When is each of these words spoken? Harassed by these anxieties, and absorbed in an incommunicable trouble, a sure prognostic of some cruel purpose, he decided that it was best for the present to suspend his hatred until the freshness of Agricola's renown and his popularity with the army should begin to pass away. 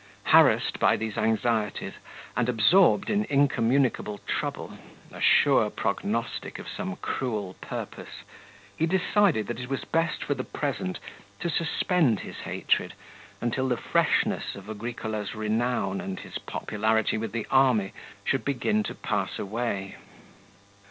Harassed 0.23 0.79
by 0.79 0.97
these 0.97 1.15
anxieties, 1.15 1.93
and 2.35 2.49
absorbed 2.49 3.07
in 3.11 3.19
an 3.19 3.27
incommunicable 3.29 4.17
trouble, 4.25 4.79
a 5.11 5.21
sure 5.21 5.69
prognostic 5.69 6.57
of 6.57 6.67
some 6.67 6.95
cruel 7.03 7.53
purpose, 7.61 8.23
he 8.75 8.87
decided 8.87 9.45
that 9.45 9.59
it 9.59 9.69
was 9.69 9.85
best 9.85 10.23
for 10.23 10.33
the 10.33 10.43
present 10.43 10.97
to 11.41 11.51
suspend 11.51 12.21
his 12.21 12.37
hatred 12.37 12.95
until 13.41 13.67
the 13.67 13.77
freshness 13.77 14.55
of 14.55 14.67
Agricola's 14.67 15.35
renown 15.35 16.01
and 16.01 16.21
his 16.21 16.39
popularity 16.39 17.15
with 17.19 17.31
the 17.31 17.45
army 17.51 17.93
should 18.25 18.43
begin 18.43 18.81
to 18.81 18.95
pass 18.95 19.37
away. 19.37 19.97